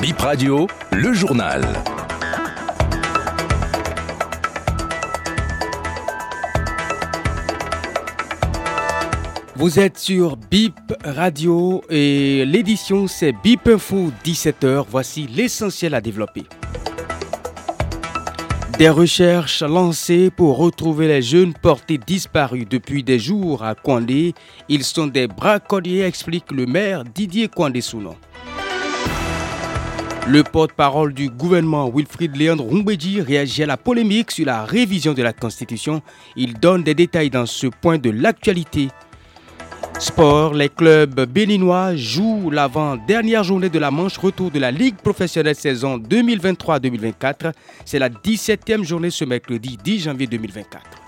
Bip 0.00 0.18
Radio, 0.18 0.66
le 0.92 1.12
journal. 1.12 1.62
Vous 9.56 9.78
êtes 9.78 9.98
sur 9.98 10.38
Bip 10.38 10.72
Radio 11.04 11.82
et 11.90 12.46
l'édition 12.46 13.06
c'est 13.08 13.32
Bip 13.44 13.68
Info 13.68 14.10
17h. 14.24 14.86
Voici 14.88 15.26
l'essentiel 15.26 15.94
à 15.94 16.00
développer. 16.00 16.44
Des 18.78 18.88
recherches 18.88 19.62
lancées 19.62 20.30
pour 20.30 20.56
retrouver 20.56 21.08
les 21.08 21.20
jeunes 21.20 21.52
portés 21.52 21.98
disparus 21.98 22.66
depuis 22.66 23.04
des 23.04 23.18
jours 23.18 23.62
à 23.62 23.74
Kwandé. 23.74 24.32
Ils 24.70 24.84
sont 24.84 25.08
des 25.08 25.26
braconniers, 25.26 26.04
explique 26.06 26.50
le 26.52 26.64
maire 26.64 27.04
Didier 27.04 27.48
Kwandé-Sounon. 27.48 28.16
Le 30.28 30.42
porte-parole 30.44 31.12
du 31.12 31.28
gouvernement 31.28 31.90
Wilfried 31.90 32.36
Léandre 32.36 32.68
Rumbedji 32.68 33.20
réagit 33.20 33.62
à 33.62 33.66
la 33.66 33.76
polémique 33.76 34.30
sur 34.30 34.46
la 34.46 34.64
révision 34.64 35.14
de 35.14 35.22
la 35.22 35.32
Constitution. 35.32 36.02
Il 36.36 36.54
donne 36.54 36.82
des 36.82 36.94
détails 36.94 37.30
dans 37.30 37.46
ce 37.46 37.66
point 37.66 37.98
de 37.98 38.10
l'actualité. 38.10 38.88
Sport, 39.98 40.54
les 40.54 40.68
clubs 40.68 41.26
béninois 41.26 41.96
jouent 41.96 42.50
l'avant-dernière 42.50 43.44
journée 43.44 43.68
de 43.68 43.78
la 43.78 43.90
manche 43.90 44.18
retour 44.18 44.50
de 44.50 44.58
la 44.58 44.70
Ligue 44.70 44.96
professionnelle 44.96 45.56
saison 45.56 45.98
2023-2024. 45.98 47.52
C'est 47.84 47.98
la 47.98 48.08
17e 48.08 48.84
journée 48.84 49.10
ce 49.10 49.24
mercredi 49.24 49.78
10 49.82 50.00
janvier 50.00 50.26
2024. 50.26 50.99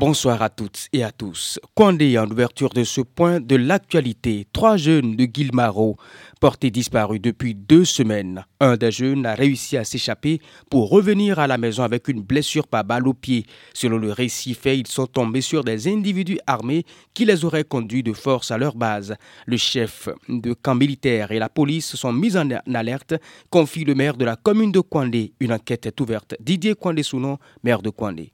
Bonsoir 0.00 0.42
à 0.42 0.50
toutes 0.50 0.88
et 0.92 1.04
à 1.04 1.12
tous. 1.12 1.60
Condé 1.76 2.18
en 2.18 2.28
ouverture 2.28 2.70
de 2.70 2.82
ce 2.82 3.00
point 3.00 3.38
de 3.38 3.54
l'actualité, 3.54 4.44
trois 4.52 4.76
jeunes 4.76 5.14
de 5.14 5.24
Guilmaro 5.24 5.96
portés 6.40 6.72
disparus 6.72 7.20
depuis 7.20 7.54
deux 7.54 7.84
semaines. 7.84 8.44
Un 8.58 8.76
des 8.76 8.90
jeunes 8.90 9.24
a 9.24 9.36
réussi 9.36 9.76
à 9.76 9.84
s'échapper 9.84 10.40
pour 10.68 10.90
revenir 10.90 11.38
à 11.38 11.46
la 11.46 11.58
maison 11.58 11.84
avec 11.84 12.08
une 12.08 12.22
blessure 12.22 12.66
par 12.66 12.82
balle 12.82 13.06
au 13.06 13.14
pied. 13.14 13.46
Selon 13.72 13.98
le 13.98 14.10
récit 14.10 14.54
fait, 14.54 14.76
ils 14.76 14.88
sont 14.88 15.06
tombés 15.06 15.40
sur 15.40 15.62
des 15.62 15.86
individus 15.86 16.40
armés 16.48 16.84
qui 17.14 17.24
les 17.24 17.44
auraient 17.44 17.62
conduits 17.62 18.02
de 18.02 18.12
force 18.12 18.50
à 18.50 18.58
leur 18.58 18.74
base. 18.74 19.14
Le 19.46 19.56
chef 19.56 20.08
de 20.28 20.54
camp 20.54 20.74
militaire 20.74 21.30
et 21.30 21.38
la 21.38 21.48
police 21.48 21.94
sont 21.94 22.12
mis 22.12 22.36
en 22.36 22.48
alerte, 22.74 23.14
confie 23.48 23.84
le 23.84 23.94
maire 23.94 24.16
de 24.16 24.24
la 24.24 24.34
commune 24.34 24.72
de 24.72 24.80
Kwandé. 24.80 25.34
Une 25.38 25.52
enquête 25.52 25.86
est 25.86 26.00
ouverte. 26.00 26.34
Didier 26.40 26.74
Kwandé-Sounon, 26.74 27.38
maire 27.62 27.80
de 27.80 27.90
Kwandé. 27.90 28.32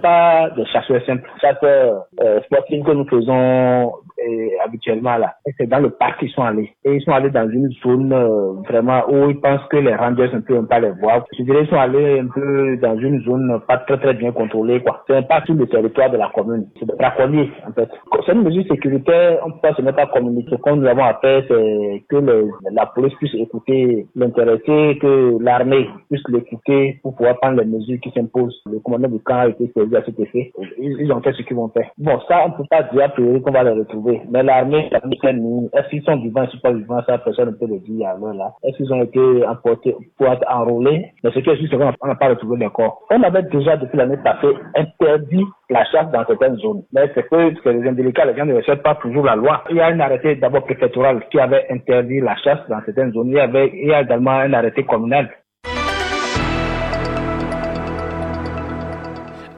Pas 0.00 0.50
des 0.50 0.64
chasseurs 0.66 1.04
simples, 1.06 1.28
chasseurs 1.40 2.06
euh, 2.20 2.40
sportifs 2.42 2.84
que 2.84 2.92
nous 2.92 3.08
faisons 3.08 3.92
euh, 4.18 4.48
habituellement 4.64 5.16
là. 5.16 5.34
C'est 5.58 5.68
dans 5.68 5.80
le 5.80 5.90
parc 5.90 6.20
qu'ils 6.20 6.30
sont 6.30 6.42
allés. 6.42 6.72
Et 6.84 6.96
ils 6.96 7.02
sont 7.02 7.12
allés 7.12 7.30
dans 7.30 7.48
une 7.48 7.70
zone 7.82 8.12
euh, 8.12 8.52
vraiment 8.68 9.02
où 9.08 9.30
ils 9.30 9.40
pensent 9.40 9.66
que 9.70 9.76
les 9.76 9.94
rangers 9.94 10.30
ne 10.32 10.40
peuvent 10.40 10.66
pas 10.66 10.80
les 10.80 10.90
voir. 10.90 11.24
Je 11.36 11.42
dirais 11.42 11.60
qu'ils 11.60 11.70
sont 11.70 11.80
allés 11.80 12.20
un 12.20 12.28
peu 12.28 12.76
dans 12.78 12.98
une 12.98 13.22
zone 13.22 13.60
pas 13.66 13.78
très 13.78 13.98
très 13.98 14.14
bien 14.14 14.32
contrôlée 14.32 14.82
quoi. 14.82 15.04
C'est 15.06 15.26
pas 15.26 15.42
sur 15.44 15.54
le 15.54 15.66
territoire 15.66 16.10
de 16.10 16.16
la 16.16 16.30
commune. 16.34 16.66
C'est 16.78 16.86
des 16.86 16.96
braconniers 16.96 17.50
en 17.66 17.72
fait. 17.72 17.88
C'est 18.26 18.32
une 18.32 18.42
mesure 18.42 18.64
sécuritaire, 18.68 19.40
on 19.44 19.50
peut 19.52 19.60
pas 19.62 19.74
se 19.74 19.82
mettre 19.82 20.00
à 20.00 20.06
communiquer. 20.06 20.50
Ce 20.52 20.56
qu'on 20.56 20.76
nous 20.76 20.86
avons 20.86 21.04
à 21.04 21.18
c'est 21.22 22.02
que 22.08 22.16
la 22.72 22.86
police 22.86 23.14
puisse 23.14 23.34
écouter 23.34 24.06
l'intéressé, 24.16 24.98
que 25.00 25.38
l'armée 25.40 25.88
puisse 26.10 26.22
l'écouter 26.28 26.98
pour 27.02 27.14
pouvoir 27.16 27.38
prendre 27.38 27.60
les 27.60 27.66
mesures 27.66 28.00
qui 28.00 28.10
s'imposent. 28.10 28.60
Le 28.66 28.80
commandant 28.80 29.08
du 29.08 29.20
camp 29.20 29.38
a 29.38 29.48
été 29.48 29.70
saisi 29.74 29.96
à 29.96 30.04
cet 30.04 30.18
effet. 30.18 30.52
Ils, 30.78 30.96
ils 31.00 31.12
ont 31.12 31.20
fait 31.20 31.32
ce 31.32 31.42
qu'ils 31.42 31.56
vont 31.56 31.68
faire. 31.68 31.90
Bon, 31.98 32.18
ça, 32.28 32.44
on 32.46 32.50
peut 32.50 32.64
pas 32.68 32.82
dire 32.82 33.04
a 33.04 33.08
priori 33.08 33.40
qu'on 33.40 33.52
va 33.52 33.64
les 33.64 33.70
retrouver. 33.70 34.01
Mais 34.30 34.42
l'armée, 34.42 34.90
est-ce 34.92 35.88
qu'ils 35.88 36.02
sont 36.02 36.16
vivants, 36.16 36.42
ils 36.44 36.50
sont 36.50 36.58
pas 36.58 36.72
vivants, 36.72 37.00
ça, 37.06 37.18
personne 37.18 37.50
ne 37.50 37.52
peut 37.52 37.66
le 37.66 37.78
dire 37.80 38.08
alors 38.08 38.34
là. 38.34 38.52
Est-ce 38.64 38.76
qu'ils 38.76 38.92
ont 38.92 39.02
été 39.02 39.46
emportés 39.46 39.94
pour 40.16 40.26
être 40.26 40.44
enrôlés? 40.50 41.06
Mais 41.22 41.30
ce 41.30 41.38
qui 41.38 41.50
est 41.50 41.56
juste, 41.56 41.72
qu'on 41.72 42.06
n'a 42.06 42.14
pas 42.14 42.28
retrouvé 42.28 42.58
les 42.58 42.70
corps. 42.70 43.02
On 43.10 43.22
avait 43.22 43.42
déjà, 43.44 43.76
depuis 43.76 43.96
l'année 43.96 44.18
passée, 44.22 44.54
interdit 44.76 45.44
la 45.70 45.84
chasse 45.86 46.10
dans 46.12 46.24
certaines 46.26 46.56
zones. 46.56 46.82
Mais 46.92 47.10
c'est 47.14 47.28
que 47.28 47.54
c'est 47.62 47.72
les 47.72 47.88
indélicats, 47.88 48.24
les 48.24 48.36
gens 48.36 48.46
ne 48.46 48.54
respectent 48.54 48.82
pas 48.82 48.94
toujours 48.96 49.24
la 49.24 49.36
loi. 49.36 49.64
Il 49.70 49.76
y 49.76 49.80
a 49.80 49.86
un 49.86 50.00
arrêté 50.00 50.36
d'abord 50.36 50.64
préfectoral 50.64 51.24
qui 51.30 51.38
avait 51.38 51.66
interdit 51.70 52.20
la 52.20 52.36
chasse 52.36 52.60
dans 52.68 52.80
certaines 52.84 53.12
zones. 53.12 53.28
Il 53.28 53.34
y 53.34 53.40
avait, 53.40 53.70
il 53.74 53.88
y 53.88 53.92
a 53.92 54.02
également 54.02 54.32
un 54.32 54.52
arrêté 54.52 54.84
communal 54.84 55.30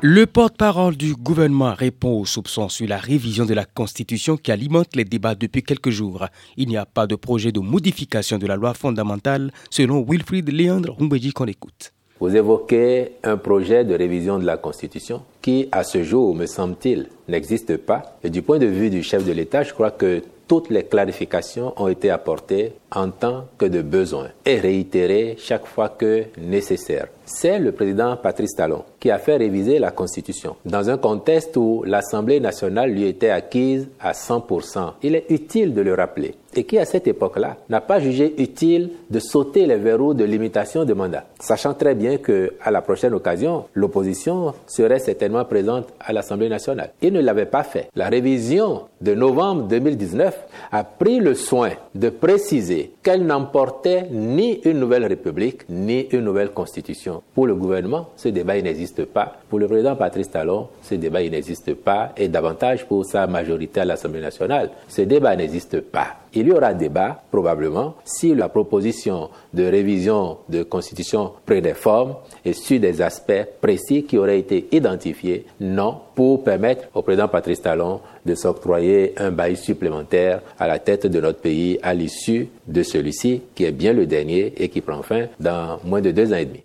Le 0.06 0.26
porte-parole 0.26 0.98
du 0.98 1.14
gouvernement 1.14 1.72
répond 1.72 2.20
aux 2.20 2.26
soupçons 2.26 2.68
sur 2.68 2.86
la 2.86 2.98
révision 2.98 3.46
de 3.46 3.54
la 3.54 3.64
Constitution 3.64 4.36
qui 4.36 4.52
alimente 4.52 4.94
les 4.96 5.06
débats 5.06 5.34
depuis 5.34 5.62
quelques 5.62 5.88
jours. 5.88 6.26
Il 6.58 6.68
n'y 6.68 6.76
a 6.76 6.84
pas 6.84 7.06
de 7.06 7.14
projet 7.14 7.52
de 7.52 7.60
modification 7.60 8.36
de 8.36 8.46
la 8.46 8.56
loi 8.56 8.74
fondamentale, 8.74 9.50
selon 9.70 10.04
Wilfried 10.06 10.52
Léandre 10.52 10.94
Rumbedji 10.98 11.32
qu'on 11.32 11.46
écoute. 11.46 11.94
Vous 12.20 12.36
évoquez 12.36 13.12
un 13.22 13.38
projet 13.38 13.86
de 13.86 13.94
révision 13.94 14.38
de 14.38 14.44
la 14.44 14.58
Constitution 14.58 15.22
qui, 15.40 15.70
à 15.72 15.82
ce 15.84 16.02
jour, 16.02 16.34
me 16.34 16.44
semble-t-il, 16.44 17.06
n'existe 17.28 17.78
pas. 17.78 18.18
Et 18.22 18.28
du 18.28 18.42
point 18.42 18.58
de 18.58 18.66
vue 18.66 18.90
du 18.90 19.02
chef 19.02 19.24
de 19.24 19.32
l'État, 19.32 19.62
je 19.62 19.72
crois 19.72 19.90
que 19.90 20.22
toutes 20.46 20.68
les 20.68 20.84
clarifications 20.84 21.72
ont 21.76 21.88
été 21.88 22.10
apportées 22.10 22.72
en 22.94 23.10
tant 23.10 23.46
que 23.56 23.64
de 23.64 23.80
besoin 23.80 24.28
et 24.44 24.58
réitérées 24.58 25.36
chaque 25.38 25.66
fois 25.66 25.88
que 25.88 26.24
nécessaire. 26.38 27.08
C'est 27.24 27.58
le 27.58 27.72
président 27.72 28.16
Patrice 28.16 28.54
Talon 28.54 28.84
qui 29.04 29.10
a 29.10 29.18
fait 29.18 29.36
réviser 29.36 29.78
la 29.78 29.90
Constitution 29.90 30.56
dans 30.64 30.88
un 30.88 30.96
contexte 30.96 31.58
où 31.58 31.82
l'Assemblée 31.86 32.40
nationale 32.40 32.90
lui 32.90 33.04
était 33.04 33.28
acquise 33.28 33.86
à 34.00 34.12
100%. 34.12 34.94
Il 35.02 35.14
est 35.14 35.26
utile 35.28 35.74
de 35.74 35.82
le 35.82 35.92
rappeler 35.92 36.36
et 36.56 36.64
qui 36.64 36.78
à 36.78 36.84
cette 36.84 37.06
époque-là 37.06 37.56
n'a 37.68 37.80
pas 37.80 38.00
jugé 38.00 38.34
utile 38.38 38.90
de 39.10 39.18
sauter 39.18 39.66
les 39.66 39.76
verrous 39.76 40.14
de 40.14 40.24
limitation 40.24 40.84
de 40.84 40.94
mandat, 40.94 41.24
sachant 41.40 41.74
très 41.74 41.94
bien 41.94 42.18
que 42.18 42.54
à 42.62 42.70
la 42.70 42.82
prochaine 42.82 43.14
occasion, 43.14 43.64
l'opposition 43.74 44.54
serait 44.66 44.98
certainement 44.98 45.44
présente 45.44 45.88
à 46.00 46.12
l'Assemblée 46.12 46.48
nationale. 46.48 46.92
Il 47.02 47.12
ne 47.12 47.20
l'avait 47.20 47.46
pas 47.46 47.62
fait. 47.62 47.88
La 47.94 48.08
révision 48.08 48.82
de 49.00 49.14
novembre 49.14 49.64
2019 49.68 50.46
a 50.72 50.84
pris 50.84 51.18
le 51.18 51.34
soin 51.34 51.70
de 51.94 52.08
préciser 52.08 52.92
qu'elle 53.02 53.24
n'emportait 53.24 54.06
ni 54.10 54.60
une 54.64 54.78
nouvelle 54.78 55.06
république 55.06 55.62
ni 55.68 56.02
une 56.12 56.20
nouvelle 56.20 56.50
constitution. 56.50 57.22
Pour 57.34 57.46
le 57.46 57.54
gouvernement, 57.54 58.08
ce 58.16 58.28
débat 58.28 58.56
pas. 59.02 59.36
Pour 59.48 59.58
le 59.58 59.66
président 59.66 59.96
Patrice 59.96 60.30
Talon, 60.30 60.68
ce 60.82 60.94
débat 60.94 61.22
n'existe 61.22 61.74
pas 61.74 62.12
et 62.16 62.28
davantage 62.28 62.86
pour 62.86 63.04
sa 63.04 63.26
majorité 63.26 63.80
à 63.80 63.84
l'Assemblée 63.84 64.20
nationale, 64.20 64.70
ce 64.88 65.02
débat 65.02 65.36
n'existe 65.36 65.80
pas. 65.80 66.16
Il 66.36 66.48
y 66.48 66.52
aura 66.52 66.74
débat 66.74 67.22
probablement 67.30 67.94
si 68.04 68.34
la 68.34 68.48
proposition 68.48 69.30
de 69.52 69.64
révision 69.64 70.38
de 70.48 70.64
constitution 70.64 71.30
près 71.46 71.60
des 71.60 71.74
formes 71.74 72.16
et 72.44 72.52
sur 72.52 72.80
des 72.80 73.00
aspects 73.02 73.46
précis 73.60 74.02
qui 74.02 74.18
auraient 74.18 74.40
été 74.40 74.66
identifiés, 74.72 75.46
non, 75.60 75.96
pour 76.16 76.42
permettre 76.42 76.88
au 76.94 77.02
président 77.02 77.28
Patrice 77.28 77.62
Talon 77.62 78.00
de 78.26 78.34
s'octroyer 78.34 79.14
un 79.16 79.30
bail 79.30 79.56
supplémentaire 79.56 80.40
à 80.58 80.66
la 80.66 80.80
tête 80.80 81.06
de 81.06 81.20
notre 81.20 81.38
pays 81.38 81.78
à 81.82 81.94
l'issue 81.94 82.48
de 82.66 82.82
celui-ci, 82.82 83.42
qui 83.54 83.64
est 83.64 83.72
bien 83.72 83.92
le 83.92 84.06
dernier 84.06 84.54
et 84.56 84.68
qui 84.68 84.80
prend 84.80 85.02
fin 85.02 85.26
dans 85.38 85.78
moins 85.84 86.00
de 86.00 86.10
deux 86.10 86.32
ans 86.32 86.36
et 86.36 86.46
demi. 86.46 86.64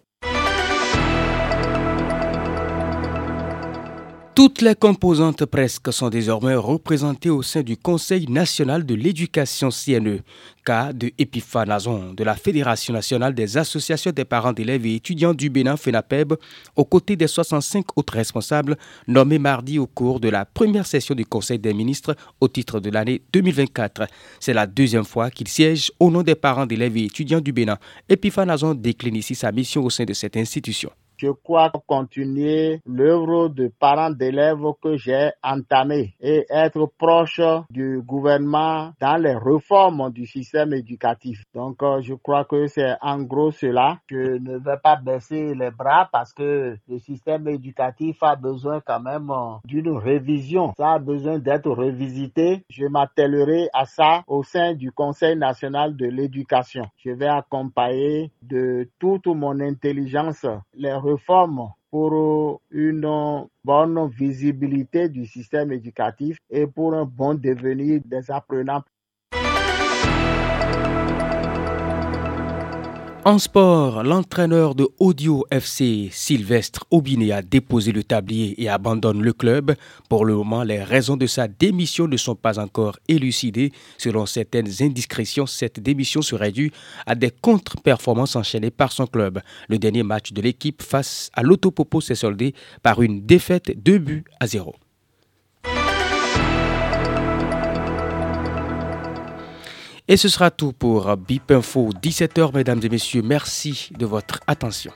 Toutes 4.40 4.62
les 4.62 4.74
composantes 4.74 5.44
presque 5.44 5.92
sont 5.92 6.10
désormais 6.10 6.56
représentées 6.56 7.30
au 7.30 7.42
sein 7.42 7.62
du 7.62 7.76
Conseil 7.76 8.26
national 8.32 8.86
de 8.86 8.96
l'éducation 8.96 9.68
CNE, 9.68 10.22
cas 10.64 10.94
de 10.94 11.12
Epiphanazon 11.18 12.14
de 12.14 12.24
la 12.24 12.36
Fédération 12.36 12.94
nationale 12.94 13.36
des 13.36 13.58
associations 13.58 14.14
des 14.14 14.24
parents 14.24 14.54
d'élèves 14.54 14.86
et 14.86 14.96
étudiants 14.96 15.34
du 15.34 15.50
Bénin 15.50 15.76
FENAPEB, 15.76 16.36
aux 16.78 16.86
côtés 16.86 17.18
des 17.18 17.28
65 17.28 17.98
autres 17.98 18.14
responsables 18.14 18.78
nommés 19.10 19.40
mardi 19.40 19.78
au 19.78 19.88
cours 19.88 20.22
de 20.22 20.30
la 20.30 20.46
première 20.46 20.88
session 20.88 21.16
du 21.16 21.26
Conseil 21.26 21.60
des 21.60 21.74
ministres 21.74 22.16
au 22.40 22.48
titre 22.48 22.80
de 22.80 22.92
l'année 22.92 23.22
2024. 23.34 24.08
C'est 24.40 24.54
la 24.54 24.68
deuxième 24.68 25.04
fois 25.04 25.32
qu'il 25.32 25.50
siège 25.50 25.92
au 26.00 26.10
nom 26.10 26.24
des 26.24 26.36
parents 26.36 26.66
d'élèves 26.66 26.96
et 26.96 27.04
étudiants 27.04 27.42
du 27.42 27.52
Bénin. 27.52 27.78
Epiphanazon 28.08 28.74
décline 28.74 29.18
ici 29.18 29.36
sa 29.36 29.52
mission 29.52 29.84
au 29.84 29.90
sein 29.90 30.06
de 30.06 30.14
cette 30.14 30.38
institution 30.38 30.92
je 31.20 31.32
crois 31.32 31.70
continuer 31.86 32.80
l'œuvre 32.86 33.50
de 33.50 33.70
parents 33.80 34.10
d'élèves 34.12 34.64
que 34.82 34.96
j'ai 34.96 35.32
entamée 35.44 36.16
et 36.22 36.46
être 36.50 36.90
proche 36.98 37.42
du 37.70 38.02
gouvernement 38.02 38.92
dans 39.02 39.18
les 39.18 39.36
réformes 39.36 40.12
du 40.12 40.26
système 40.26 40.74
éducatif. 40.74 41.44
Donc, 41.54 41.84
euh, 41.84 42.00
je 42.02 42.14
crois 42.14 42.46
que 42.46 42.68
c'est 42.68 42.94
en 43.02 43.22
gros 43.24 43.52
cela. 43.52 43.98
Je 44.10 44.38
ne 44.40 44.58
vais 44.60 44.78
pas 44.82 44.96
baisser 44.96 45.54
les 45.56 45.72
bras 45.72 46.08
parce 46.12 46.34
que 46.34 46.78
le 46.88 47.00
système 47.00 47.48
éducatif 47.50 48.18
a 48.24 48.36
besoin 48.36 48.80
quand 48.86 49.02
même 49.02 49.30
euh, 49.30 49.58
d'une 49.66 49.92
révision. 49.98 50.74
Ça 50.78 50.94
a 50.94 51.00
besoin 51.00 51.38
d'être 51.40 51.70
revisité. 51.70 52.64
Je 52.70 52.86
m'attellerai 52.86 53.68
à 53.74 53.84
ça 53.86 54.24
au 54.28 54.44
sein 54.44 54.74
du 54.74 54.92
Conseil 54.92 55.36
national 55.36 55.98
de 55.98 56.06
l'éducation. 56.06 56.84
Je 56.98 57.12
vais 57.12 57.28
accompagner 57.28 58.32
de 58.42 58.88
toute 59.00 59.28
mon 59.28 59.60
intelligence 59.60 60.46
les 60.74 60.94
réformes 61.12 61.70
pour 61.92 62.62
une 62.72 63.48
bonne 63.64 64.08
visibilité 64.10 65.10
du 65.10 65.26
système 65.26 65.72
éducatif 65.72 66.38
et 66.50 66.68
pour 66.68 66.94
un 66.94 67.06
bon 67.06 67.34
devenir 67.34 68.02
des 68.06 68.30
apprenants. 68.32 68.84
En 73.30 73.38
sport, 73.38 74.02
l'entraîneur 74.02 74.74
de 74.74 74.88
Audio 74.98 75.46
FC, 75.52 76.10
Sylvestre 76.12 76.86
Aubiné, 76.90 77.32
a 77.32 77.44
déposé 77.44 77.92
le 77.92 78.04
tablier 78.04 78.60
et 78.60 78.70
abandonne 78.70 79.22
le 79.22 79.34
club. 79.34 79.76
Pour 80.10 80.26
le 80.26 80.34
moment, 80.34 80.64
les 80.64 80.82
raisons 80.82 81.16
de 81.16 81.28
sa 81.28 81.48
démission 81.48 82.08
ne 82.08 82.18
sont 82.18 82.34
pas 82.34 82.58
encore 82.58 82.98
élucidées. 83.08 83.72
Selon 84.00 84.26
certaines 84.26 84.72
indiscrétions, 84.82 85.46
cette 85.46 85.80
démission 85.80 86.24
serait 86.24 86.52
due 86.52 86.72
à 87.06 87.14
des 87.14 87.30
contre-performances 87.30 88.36
enchaînées 88.36 88.72
par 88.72 88.92
son 88.92 89.06
club. 89.06 89.42
Le 89.68 89.78
dernier 89.78 90.02
match 90.02 90.34
de 90.34 90.42
l'équipe 90.42 90.82
face 90.82 91.30
à 91.34 91.44
l'Autopopo 91.44 92.02
s'est 92.02 92.16
soldé 92.16 92.56
par 92.82 93.04
une 93.04 93.28
défaite 93.28 93.72
2 93.78 94.00
buts 94.00 94.24
à 94.40 94.48
0. 94.48 94.74
Et 100.12 100.18
ce 100.18 100.28
sera 100.28 100.50
tout 100.50 100.74
pour 100.74 101.16
BIP 101.18 101.52
Info 101.52 101.92
17h, 102.02 102.56
mesdames 102.56 102.80
et 102.82 102.90
messieurs. 102.90 103.22
Merci 103.22 103.92
de 103.96 104.08
votre 104.08 104.40
attention. 104.48 104.92